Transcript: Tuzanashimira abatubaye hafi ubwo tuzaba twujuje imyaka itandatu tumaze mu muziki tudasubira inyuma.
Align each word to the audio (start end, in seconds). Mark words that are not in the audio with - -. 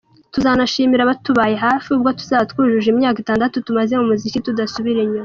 Tuzanashimira 0.33 1.01
abatubaye 1.03 1.55
hafi 1.65 1.87
ubwo 1.95 2.09
tuzaba 2.19 2.47
twujuje 2.51 2.87
imyaka 2.93 3.17
itandatu 3.23 3.55
tumaze 3.65 3.93
mu 3.99 4.05
muziki 4.11 4.43
tudasubira 4.45 4.99
inyuma. 5.03 5.19